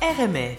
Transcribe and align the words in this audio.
RMF. 0.00 0.58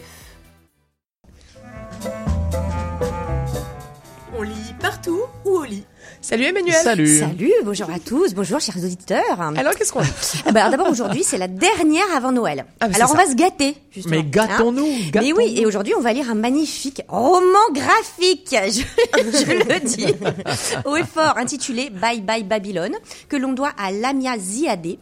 On 4.37 4.41
lit 4.43 4.53
partout 4.79 5.21
ou 5.45 5.49
au 5.49 5.63
lit 5.63 5.83
Salut 6.21 6.43
Emmanuel. 6.45 6.75
Salut. 6.83 7.19
Salut, 7.19 7.51
bonjour 7.63 7.89
à 7.89 7.99
tous, 7.99 8.33
bonjour 8.33 8.59
chers 8.59 8.77
auditeurs. 8.77 9.39
Alors 9.39 9.73
qu'est-ce 9.73 9.91
qu'on 9.93 10.01
Eh 10.47 10.51
ben, 10.51 10.57
alors 10.57 10.71
d'abord 10.71 10.89
aujourd'hui 10.89 11.23
c'est 11.23 11.37
la 11.37 11.47
dernière 11.47 12.05
avant 12.15 12.31
Noël. 12.33 12.65
Ah, 12.81 12.87
mais 12.89 12.95
alors 12.97 13.11
on 13.11 13.15
ça. 13.15 13.23
va 13.23 13.29
se 13.29 13.35
gâter 13.35 13.75
justement. 13.91 14.15
Mais 14.17 14.23
gâtons-nous, 14.23 14.85
Hein 14.85 14.97
Mais 15.05 15.11
gâtons-nous. 15.11 15.37
oui, 15.37 15.53
et 15.57 15.65
aujourd'hui 15.65 15.93
on 15.97 16.01
va 16.01 16.11
lire 16.13 16.29
un 16.29 16.35
magnifique 16.35 17.01
roman 17.07 17.57
graphique, 17.73 18.49
je, 18.51 18.81
je 19.17 19.51
le 19.51 19.79
dis, 19.85 20.13
haut 20.85 20.97
et 20.97 21.03
fort, 21.05 21.37
intitulé 21.37 21.89
Bye 21.89 22.21
Bye 22.21 22.43
Babylone, 22.43 22.95
que 23.29 23.37
l'on 23.37 23.53
doit 23.53 23.71
à 23.77 23.91
Lamia 23.91 24.37
Ziadé. 24.37 24.99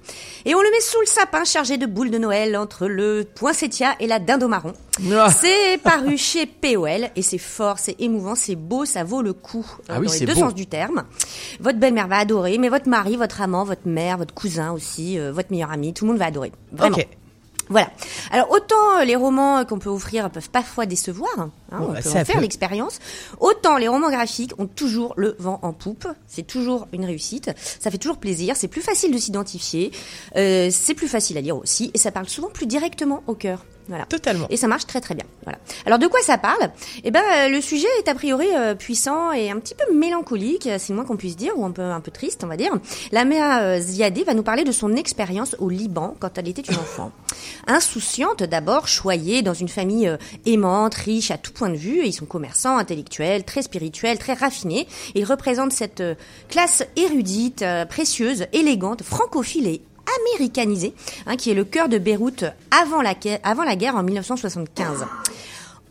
Et 0.47 0.55
on 0.55 0.61
le 0.61 0.71
met 0.71 0.79
sous 0.79 1.01
le 1.01 1.05
sapin 1.05 1.43
chargé 1.43 1.77
de 1.77 1.85
boules 1.85 2.09
de 2.09 2.17
Noël 2.17 2.55
entre 2.55 2.87
le 2.87 3.27
poinsettia 3.35 3.95
et 3.99 4.07
la 4.07 4.17
dinde 4.17 4.43
au 4.43 4.47
marron. 4.47 4.71
Ah. 5.11 5.29
C'est 5.29 5.77
paru 5.83 6.17
chez 6.17 6.45
POL 6.45 7.09
et 7.17 7.21
c'est 7.21 7.37
fort, 7.37 7.79
c'est 7.79 7.99
émouvant, 7.99 8.33
c'est 8.33 8.55
beau, 8.55 8.85
ça 8.85 9.03
vaut 9.03 9.21
le 9.21 9.33
coup 9.33 9.65
Ah 9.89 9.99
oui, 9.99 10.07
dans 10.07 10.13
les 10.13 10.19
deux 10.21 10.33
beau. 10.33 10.39
sens 10.39 10.55
du 10.55 10.65
terme. 10.65 11.03
Votre 11.59 11.79
belle-mère 11.79 12.07
va 12.07 12.19
adorer, 12.19 12.57
mais 12.59 12.69
votre 12.69 12.87
mari, 12.87 13.17
votre 13.17 13.41
amant, 13.41 13.65
votre 13.65 13.89
mère, 13.89 14.17
votre 14.17 14.33
cousin 14.33 14.71
aussi, 14.71 15.19
euh, 15.19 15.33
votre 15.33 15.51
meilleur 15.51 15.69
ami, 15.69 15.93
tout 15.93 16.05
le 16.05 16.11
monde 16.11 16.19
va 16.19 16.27
adorer. 16.27 16.53
Vraiment. 16.71 16.95
Voilà. 17.69 17.89
Alors 18.31 18.51
autant 18.51 18.99
euh, 18.99 19.03
les 19.03 19.15
romans 19.15 19.65
qu'on 19.65 19.79
peut 19.79 19.89
offrir 19.89 20.29
peuvent 20.29 20.49
parfois 20.49 20.85
décevoir, 20.85 21.29
hein, 21.37 21.51
on 21.71 21.93
peut 21.93 22.09
en 22.19 22.25
faire 22.25 22.41
l'expérience, 22.41 22.99
autant 23.39 23.77
les 23.77 23.87
romans 23.87 24.09
graphiques 24.09 24.53
ont 24.57 24.67
toujours 24.67 25.13
le 25.17 25.35
vent 25.39 25.59
en 25.61 25.73
poupe. 25.73 26.07
C'est 26.27 26.45
toujours 26.45 26.87
une 26.93 27.05
réussite, 27.05 27.51
ça 27.79 27.91
fait 27.91 27.97
toujours 27.97 28.17
plaisir, 28.17 28.55
c'est 28.55 28.67
plus 28.67 28.81
facile 28.81 29.13
de 29.13 29.17
s'identifier, 29.17 29.91
euh, 30.35 30.69
c'est 30.71 30.93
plus 30.93 31.07
facile 31.07 31.37
à 31.37 31.41
lire 31.41 31.57
aussi, 31.57 31.91
et 31.93 31.97
ça 31.97 32.11
parle 32.11 32.29
souvent 32.29 32.49
plus 32.49 32.65
directement 32.67 33.23
au 33.27 33.33
cœur. 33.33 33.63
Voilà. 33.87 34.05
Totalement. 34.05 34.47
Et 34.49 34.57
ça 34.57 34.67
marche 34.67 34.85
très 34.85 35.01
très 35.01 35.15
bien. 35.15 35.25
Voilà. 35.43 35.59
Alors 35.85 35.99
de 35.99 36.07
quoi 36.07 36.19
ça 36.21 36.37
parle? 36.37 36.71
Eh 37.03 37.11
ben 37.11 37.23
euh, 37.23 37.49
le 37.49 37.61
sujet 37.61 37.87
est 37.99 38.09
a 38.09 38.15
priori 38.15 38.47
euh, 38.55 38.75
puissant 38.75 39.31
et 39.31 39.49
un 39.49 39.59
petit 39.59 39.75
peu 39.75 39.93
mélancolique, 39.93 40.69
c'est 40.77 40.93
moins 40.93 41.05
qu'on 41.05 41.17
puisse 41.17 41.37
dire, 41.37 41.57
ou 41.57 41.65
un 41.65 41.71
peu 41.71 41.81
un 41.81 42.01
peu 42.01 42.11
triste, 42.11 42.43
on 42.43 42.47
va 42.47 42.57
dire. 42.57 42.71
La 43.11 43.25
mère 43.25 43.61
euh, 43.61 43.79
Ziadé 43.79 44.23
va 44.23 44.33
nous 44.33 44.43
parler 44.43 44.63
de 44.63 44.71
son 44.71 44.95
expérience 44.95 45.55
au 45.59 45.69
Liban 45.69 46.15
quand 46.19 46.37
elle 46.37 46.47
était 46.47 46.61
une 46.61 46.77
enfant. 46.77 47.11
Insouciante 47.67 48.43
d'abord, 48.43 48.87
choyée 48.87 49.41
dans 49.41 49.53
une 49.53 49.67
famille 49.67 50.07
euh, 50.07 50.17
aimante, 50.45 50.95
riche 50.95 51.31
à 51.31 51.37
tout 51.37 51.51
point 51.51 51.69
de 51.69 51.75
vue, 51.75 52.05
ils 52.05 52.13
sont 52.13 52.25
commerçants, 52.25 52.77
intellectuels, 52.77 53.43
très 53.43 53.61
spirituels, 53.61 54.17
très 54.17 54.33
raffinés. 54.33 54.87
Ils 55.15 55.25
représentent 55.25 55.73
cette 55.73 56.01
euh, 56.01 56.15
classe 56.49 56.83
érudite, 56.95 57.61
euh, 57.61 57.85
précieuse, 57.85 58.45
élégante, 58.53 59.03
francophile 59.03 59.67
et 59.67 59.81
américanisée, 60.21 60.93
hein, 61.25 61.35
qui 61.35 61.51
est 61.51 61.53
le 61.53 61.65
cœur 61.65 61.89
de 61.89 61.97
Beyrouth 61.97 62.45
avant 62.71 63.01
la, 63.01 63.13
avant 63.43 63.63
la 63.63 63.75
guerre 63.75 63.95
en 63.95 64.03
1975. 64.03 65.05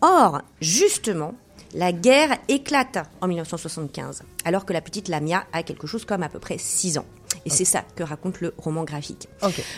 Or, 0.00 0.42
justement, 0.60 1.34
la 1.74 1.92
guerre 1.92 2.38
éclate 2.48 2.98
en 3.20 3.28
1975, 3.28 4.22
alors 4.44 4.64
que 4.64 4.72
la 4.72 4.80
petite 4.80 5.08
Lamia 5.08 5.44
a 5.52 5.62
quelque 5.62 5.86
chose 5.86 6.04
comme 6.04 6.22
à 6.22 6.28
peu 6.28 6.38
près 6.38 6.58
6 6.58 6.98
ans. 6.98 7.06
Et 7.46 7.50
c'est 7.50 7.64
ça 7.64 7.84
que 7.94 8.02
raconte 8.02 8.40
le 8.40 8.52
roman 8.58 8.84
graphique. 8.84 9.28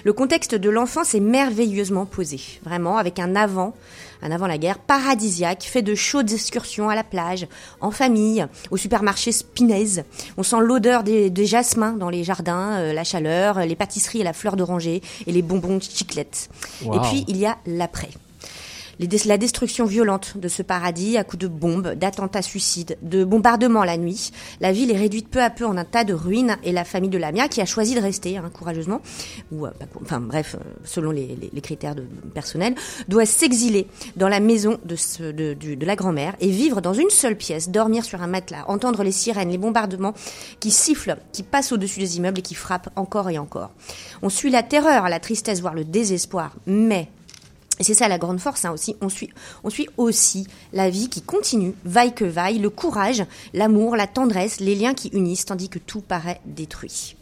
Le 0.05 0.13
contexte 0.13 0.55
de 0.55 0.71
l'enfance 0.71 1.15
est 1.15 1.21
merveilleusement 1.21 2.07
posé, 2.07 2.41
vraiment, 2.65 2.97
avec 2.97 3.19
un 3.19 3.37
avant, 3.37 3.75
un 4.23 4.31
avant 4.31 4.47
la 4.47 4.59
guerre 4.59 4.79
paradisiaque, 4.79 5.65
fait 5.65 5.83
de 5.83 5.95
chaudes 5.95 6.33
excursions 6.33 6.89
à 6.89 6.95
la 6.95 7.05
plage, 7.05 7.47
en 7.81 7.91
famille, 7.91 8.47
au 8.71 8.77
supermarché 8.77 9.33
Spinez. 9.33 10.03
On 10.37 10.43
sent 10.43 10.61
l'odeur 10.61 11.03
des, 11.03 11.31
des 11.31 11.47
jasmins 11.47 11.93
dans 11.93 12.11
les 12.11 12.25
jardins, 12.25 12.79
euh, 12.79 12.93
la 12.93 13.05
chaleur, 13.05 13.61
les 13.61 13.77
pâtisseries 13.77 14.23
à 14.23 14.25
la 14.25 14.33
fleur 14.33 14.57
d'oranger 14.57 15.03
et 15.27 15.33
les 15.33 15.43
bonbons 15.43 15.79
chiclettes. 15.81 16.49
Wow. 16.83 16.97
Et 16.97 17.01
puis, 17.09 17.25
il 17.29 17.37
y 17.37 17.47
a 17.47 17.59
l'après. 17.67 18.11
La 19.01 19.39
destruction 19.39 19.85
violente 19.85 20.37
de 20.37 20.49
ce 20.49 20.63
paradis 20.63 21.17
à 21.17 21.25
coups 21.25 21.43
de 21.43 21.47
bombes, 21.47 21.95
d'attentats 21.95 22.43
suicides, 22.43 22.99
de 23.03 23.23
bombardements 23.23 23.85
la 23.85 23.97
nuit. 23.97 24.33
La 24.61 24.73
ville 24.73 24.91
est 24.91 24.97
réduite 24.97 25.29
peu 25.29 25.41
à 25.41 25.51
peu 25.51 25.65
en 25.65 25.77
un 25.77 25.85
tas 25.85 26.03
de 26.03 26.15
ruines 26.15 26.57
et 26.65 26.73
la 26.73 26.85
famille 26.85 27.11
de 27.11 27.19
Lamia, 27.19 27.49
qui 27.49 27.61
a 27.61 27.65
choisi 27.65 27.95
de 27.95 28.01
rester 28.01 28.39
hein, 28.39 28.51
courageusement, 28.53 29.01
ou 29.53 29.67
euh, 29.67 29.71
enfin 30.03 30.21
bref, 30.21 30.57
euh, 30.57 30.65
selon 30.85 31.13
les, 31.13 31.39
critères 31.63 31.95
personnels, 32.35 32.75
doit 33.07 33.27
s'exiler 33.27 33.87
dans 34.17 34.29
la 34.29 34.41
maison 34.41 34.79
de, 34.85 35.53
de 35.53 35.87
la 35.87 35.95
grand-mère 35.95 36.35
et 36.41 36.49
vivre 36.49 36.81
dans 36.81 36.95
une 36.95 37.11
seule 37.11 37.37
pièce, 37.37 37.69
dormir 37.69 38.05
sur 38.05 38.23
un 38.23 38.27
matelas, 38.27 38.65
entendre 38.67 39.05
les 39.05 39.13
sirènes, 39.13 39.51
les 39.51 39.59
bombardements 39.59 40.15
qui 40.59 40.73
sifflent, 40.73 41.19
qui 41.33 41.45
passent 41.45 41.71
au-dessus 41.71 42.01
des 42.01 42.17
immeubles 42.17 42.41
et 42.41 42.43
qui 42.43 42.55
frappent 42.55 42.91
encore 42.97 43.31
et 43.31 43.39
encore. 43.39 43.71
On 44.23 44.29
suit 44.29 44.51
la 44.51 44.65
terreur, 44.65 45.09
la 45.09 45.21
tristesse, 45.21 45.61
voire 45.61 45.75
le 45.75 45.85
désespoir, 45.85 46.57
mais 46.67 47.09
et 47.79 47.85
c'est 47.85 47.95
ça 47.95 48.09
la 48.09 48.19
grande 48.19 48.41
force 48.41 48.65
hein, 48.65 48.73
aussi. 48.73 48.97
On 49.01 49.09
suit, 49.09 49.31
on 49.65 49.71
suit 49.71 49.89
aussi 49.97 50.47
la 50.73 50.91
vie 50.91 51.09
qui 51.09 51.23
continue, 51.23 51.75
vaille 51.85 52.15
que 52.15 52.25
vaille, 52.25 52.59
le 52.59 52.71
courage, 52.71 53.25
l'amour, 53.55 53.97
la 53.97 54.07
tendresse, 54.07 54.61
les 54.61 54.75
liens 54.75 54.95
qui 54.95 55.09
unissent, 55.09 55.47
tandis 55.47 55.69
que 55.69 55.79
tout 55.79 56.01
paraît 56.01 56.41
détruit. 56.47 57.17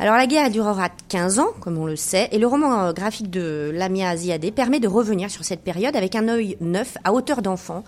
Alors 0.00 0.16
la 0.16 0.28
guerre 0.28 0.50
durera 0.50 0.90
15 1.08 1.40
ans, 1.40 1.48
comme 1.60 1.76
on 1.76 1.86
le 1.86 1.96
sait, 1.96 2.28
et 2.30 2.38
le 2.38 2.46
roman 2.46 2.84
euh, 2.84 2.92
graphique 2.92 3.30
de 3.30 3.72
Lamia 3.74 4.16
Ziadé 4.16 4.52
permet 4.52 4.78
de 4.78 4.86
revenir 4.86 5.28
sur 5.30 5.44
cette 5.44 5.62
période 5.62 5.96
avec 5.96 6.14
un 6.14 6.28
œil 6.28 6.56
neuf, 6.60 6.96
à 7.02 7.12
hauteur 7.12 7.42
d'enfant, 7.42 7.82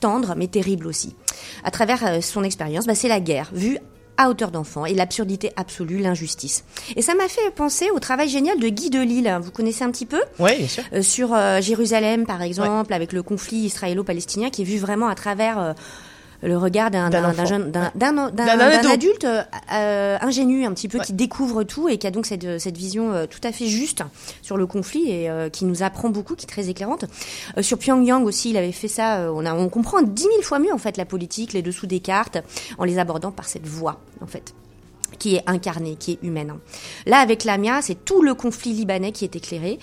tendre 0.00 0.34
mais 0.36 0.48
terrible 0.48 0.86
aussi. 0.86 1.16
À 1.64 1.70
travers 1.70 2.04
euh, 2.04 2.20
son 2.20 2.44
expérience, 2.44 2.86
bah, 2.86 2.94
c'est 2.94 3.08
la 3.08 3.20
guerre, 3.20 3.50
vue 3.54 3.78
à 4.16 4.28
hauteur 4.28 4.50
d'enfant 4.50 4.86
et 4.86 4.94
l'absurdité 4.94 5.52
absolue, 5.56 5.98
l'injustice. 5.98 6.64
Et 6.96 7.02
ça 7.02 7.14
m'a 7.14 7.28
fait 7.28 7.50
penser 7.54 7.90
au 7.90 7.98
travail 7.98 8.28
génial 8.28 8.58
de 8.58 8.68
Guy 8.68 8.90
Delisle. 8.90 9.38
Vous 9.42 9.50
connaissez 9.50 9.84
un 9.84 9.90
petit 9.90 10.06
peu? 10.06 10.20
Ouais, 10.38 10.56
bien 10.58 10.68
sûr. 10.68 10.82
euh, 10.92 11.02
sur 11.02 11.34
euh, 11.34 11.60
Jérusalem, 11.60 12.26
par 12.26 12.42
exemple, 12.42 12.92
avec 12.92 13.12
le 13.12 13.22
conflit 13.22 13.58
israélo-palestinien, 13.58 14.50
qui 14.50 14.62
est 14.62 14.64
vu 14.64 14.78
vraiment 14.78 15.08
à 15.08 15.14
travers 15.14 15.58
euh, 15.58 15.72
le 16.44 16.56
regard 16.58 16.90
d'un 16.90 17.10
D'un 17.10 17.22
d'un- 17.22 17.28
enfant. 17.30 17.36
d'un 17.38 17.44
jeune, 17.46 17.70
d'un 17.70 18.90
adulte 18.90 19.24
euh, 19.24 19.42
euh, 19.72 20.18
ingénu, 20.20 20.64
un 20.66 20.72
petit 20.72 20.88
peu 20.88 20.98
Ouais. 20.98 21.04
qui 21.04 21.12
découvre 21.14 21.64
tout 21.64 21.88
et 21.88 21.98
qui 21.98 22.06
a 22.06 22.10
donc 22.10 22.26
cette, 22.26 22.60
cette 22.60 22.76
vision 22.76 23.12
euh, 23.12 23.26
tout 23.26 23.40
à 23.42 23.50
fait 23.52 23.66
juste 23.66 24.02
sur 24.42 24.56
le 24.56 24.66
conflit 24.66 25.10
et 25.10 25.30
euh, 25.30 25.48
qui 25.48 25.64
nous 25.64 25.82
apprend 25.82 26.10
beaucoup, 26.10 26.34
qui 26.36 26.44
est 26.44 26.48
très 26.48 26.68
éclairante. 26.68 27.06
Euh, 27.56 27.62
sur 27.62 27.78
Pyongyang 27.78 28.24
aussi, 28.24 28.50
il 28.50 28.56
avait 28.56 28.72
fait 28.72 28.88
ça. 28.88 29.18
euh, 29.20 29.32
on, 29.34 29.44
a, 29.46 29.54
on 29.54 29.68
comprend 29.68 30.02
dix 30.02 30.28
mille 30.28 30.42
fois 30.44 30.58
mieux 30.58 30.72
en 30.72 30.78
fait 30.78 30.96
la 30.96 31.04
politique, 31.04 31.52
les 31.52 31.62
dessous 31.62 31.86
des 31.86 32.00
cartes, 32.00 32.38
en 32.78 32.84
les 32.84 32.98
abordant 32.98 33.30
par 33.30 33.46
cette 33.46 33.66
voix 33.66 34.00
en 34.20 34.26
fait 34.26 34.54
qui 35.18 35.36
est 35.36 35.42
incarnée, 35.46 35.94
qui 35.96 36.12
est 36.12 36.18
humaine. 36.26 36.52
Là, 37.06 37.18
avec 37.18 37.44
Lamia, 37.44 37.80
c'est 37.82 38.04
tout 38.04 38.20
le 38.20 38.34
conflit 38.34 38.72
libanais 38.72 39.12
qui 39.12 39.24
est 39.24 39.36
éclairé. 39.36 39.78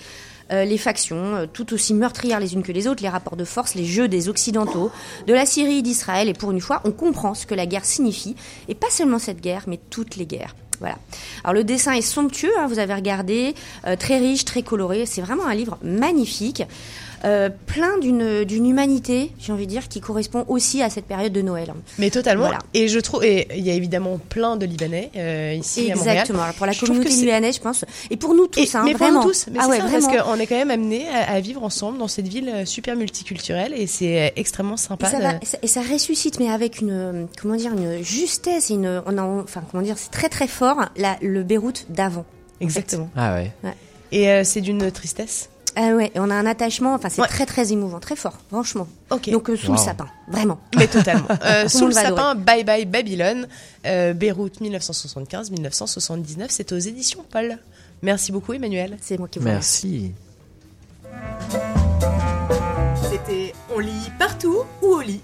Euh, 0.52 0.64
les 0.64 0.78
factions, 0.78 1.36
euh, 1.36 1.46
tout 1.50 1.72
aussi 1.72 1.94
meurtrières 1.94 2.40
les 2.40 2.54
unes 2.54 2.62
que 2.62 2.72
les 2.72 2.86
autres, 2.86 3.02
les 3.02 3.08
rapports 3.08 3.36
de 3.36 3.44
force, 3.44 3.74
les 3.74 3.86
jeux 3.86 4.08
des 4.08 4.28
Occidentaux, 4.28 4.90
de 5.26 5.32
la 5.32 5.46
Syrie, 5.46 5.82
d'Israël, 5.82 6.28
et 6.28 6.34
pour 6.34 6.50
une 6.50 6.60
fois, 6.60 6.82
on 6.84 6.92
comprend 6.92 7.34
ce 7.34 7.46
que 7.46 7.54
la 7.54 7.66
guerre 7.66 7.84
signifie, 7.84 8.36
et 8.68 8.74
pas 8.74 8.90
seulement 8.90 9.18
cette 9.18 9.40
guerre, 9.40 9.64
mais 9.66 9.80
toutes 9.90 10.16
les 10.16 10.26
guerres. 10.26 10.54
Voilà. 10.82 10.98
Alors 11.44 11.54
le 11.54 11.64
dessin 11.64 11.92
est 11.92 12.00
somptueux, 12.02 12.50
hein, 12.58 12.66
vous 12.66 12.78
avez 12.80 12.92
regardé, 12.94 13.54
euh, 13.86 13.96
très 13.96 14.18
riche, 14.18 14.44
très 14.44 14.62
coloré. 14.62 15.06
C'est 15.06 15.20
vraiment 15.22 15.46
un 15.46 15.54
livre 15.54 15.78
magnifique, 15.82 16.64
euh, 17.24 17.50
plein 17.66 17.98
d'une 17.98 18.42
d'une 18.42 18.66
humanité, 18.68 19.30
j'ai 19.38 19.52
envie 19.52 19.66
de 19.66 19.70
dire, 19.70 19.86
qui 19.86 20.00
correspond 20.00 20.44
aussi 20.48 20.82
à 20.82 20.90
cette 20.90 21.04
période 21.06 21.32
de 21.32 21.40
Noël. 21.40 21.72
Mais 21.98 22.10
totalement. 22.10 22.46
Voilà. 22.46 22.58
Et 22.74 22.88
je 22.88 22.98
trouve, 22.98 23.22
et 23.24 23.46
il 23.56 23.64
y 23.64 23.70
a 23.70 23.74
évidemment 23.74 24.18
plein 24.28 24.56
de 24.56 24.66
Libanais 24.66 25.08
euh, 25.16 25.54
ici 25.56 25.92
à 25.92 25.94
Montréal. 25.94 26.16
Exactement. 26.16 26.42
Alors 26.42 26.54
pour 26.56 26.66
la 26.66 26.72
Je 26.72 26.80
communauté 26.84 27.10
libanaise, 27.10 27.54
je 27.54 27.60
pense, 27.60 27.84
et 28.10 28.16
pour 28.16 28.34
nous 28.34 28.48
tous, 28.48 28.60
Et- 28.74 28.76
hein, 28.76 28.82
mais 28.84 28.90
pour 28.90 29.06
vraiment. 29.06 29.22
nous 29.22 29.28
tous, 29.28 29.46
mais 29.52 29.58
ah 29.60 29.62
c'est 29.66 29.70
ouais, 29.70 29.76
ça, 29.78 29.84
vraiment. 29.86 30.08
parce 30.10 30.24
qu'on 30.26 30.34
est 30.40 30.46
quand 30.48 30.56
même 30.56 30.72
amenés 30.72 31.06
à, 31.10 31.34
à 31.34 31.38
vivre 31.40 31.62
ensemble 31.62 31.98
dans 31.98 32.08
cette 32.08 32.26
ville 32.26 32.52
super 32.66 32.96
multiculturelle 32.96 33.72
et 33.76 33.86
c'est 33.86 34.32
extrêmement 34.34 34.74
Et 34.74 34.78
sympa. 34.78 35.08
ça, 35.08 35.18
de- 35.18 35.22
va- 35.22 35.34
et 35.62 35.68
ça- 35.68 35.80
ressuscite, 35.82 36.40
mais 36.40 36.48
avec 36.50 36.80
une, 36.80 37.28
comment 37.40 37.54
dire, 37.54 37.70
une 37.72 38.02
justesse 38.02 38.70
et 38.70 38.74
une, 38.74 39.00
on 39.06 39.16
enfin, 39.40 39.62
comment 39.70 39.84
dire, 39.84 39.96
c'est 39.96 40.10
très 40.10 40.28
très 40.28 40.48
fort, 40.48 40.71
la, 40.96 41.16
le 41.22 41.42
Beyrouth 41.42 41.86
d'avant. 41.88 42.24
Exactement. 42.60 43.10
Ah 43.16 43.34
ouais. 43.34 43.52
Et 44.12 44.28
euh, 44.30 44.44
c'est 44.44 44.60
d'une 44.60 44.90
tristesse? 44.90 45.48
Ah 45.74 45.94
ouais, 45.94 46.12
et 46.14 46.20
on 46.20 46.28
a 46.28 46.34
un 46.34 46.44
attachement, 46.44 46.92
enfin, 46.94 47.08
c'est 47.08 47.22
Ouais. 47.22 47.28
très 47.28 47.46
très 47.46 47.72
émouvant, 47.72 47.98
très 47.98 48.14
fort, 48.14 48.36
franchement. 48.50 48.86
Ok. 49.10 49.30
Donc, 49.30 49.48
euh, 49.48 49.56
sous 49.56 49.68
Wow. 49.68 49.72
le 49.72 49.78
sapin, 49.78 50.06
vraiment. 50.28 50.58
Mais 50.76 50.86
totalement. 50.86 51.26
Euh, 51.44 51.66
sous 51.66 51.86
le 51.86 51.92
sapin, 51.92 52.34
Bye 52.34 52.62
Bye 52.62 52.84
Babylone, 52.84 53.48
euh, 53.86 54.12
Beyrouth 54.12 54.60
1975-1979, 54.60 56.46
c'est 56.50 56.72
aux 56.72 56.78
éditions 56.78 57.24
Paul. 57.30 57.58
Merci 58.02 58.32
beaucoup 58.32 58.52
Emmanuel. 58.52 58.98
C'est 59.00 59.16
moi 59.18 59.28
qui 59.28 59.38
vous 59.38 59.46
remercie. 59.46 60.12
Merci. 61.50 61.62
C'était 63.10 63.54
On 63.74 63.78
lit 63.78 64.10
partout 64.18 64.58
ou 64.82 64.86
au 64.86 65.00
lit? 65.00 65.20